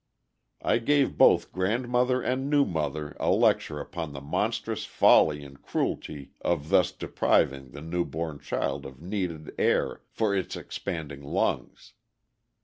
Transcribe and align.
I 0.63 0.79
gave 0.79 1.15
both 1.15 1.51
grandmother 1.51 2.23
and 2.23 2.49
new 2.49 2.65
mother 2.65 3.15
a 3.19 3.29
lecture 3.29 3.79
upon 3.79 4.13
the 4.13 4.19
monstrous 4.19 4.83
folly 4.85 5.43
and 5.45 5.61
cruelty 5.61 6.31
of 6.43 6.69
thus 6.69 6.91
depriving 6.91 7.69
the 7.69 7.81
new 7.81 8.03
born 8.03 8.39
child 8.39 8.87
of 8.87 8.99
needed 8.99 9.53
air 9.59 10.01
for 10.09 10.33
its 10.35 10.55
expanding 10.55 11.21
lungs. 11.21 11.93